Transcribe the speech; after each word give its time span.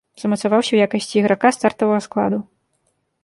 Замацаваўся 0.19 0.67
ў 0.73 0.79
якасці 0.87 1.19
іграка 1.21 1.47
стартавага 1.57 2.01
складу. 2.09 2.37